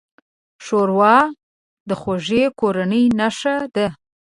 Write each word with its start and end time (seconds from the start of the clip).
ښوروا 0.63 1.17
د 1.87 1.91
خوږې 2.01 2.43
کورنۍ 2.59 3.03
نښه 3.19 3.55
ده. 3.75 3.87